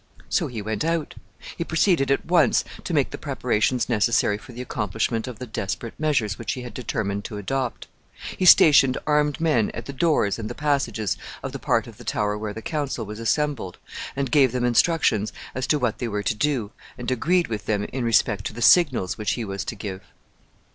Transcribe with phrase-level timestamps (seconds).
[0.29, 1.13] So he went out.
[1.55, 5.93] He proceeded at once to make the preparations necessary for the accomplishment of the desperate
[5.99, 7.87] measures which he had determined to adopt.
[8.35, 12.03] He stationed armed men at the doors and the passages of the part of the
[12.03, 13.77] Tower where the council was assembled,
[14.15, 17.83] and gave them instructions as to what they were to do, and agreed with them
[17.83, 20.01] in respect to the signals which he was to give.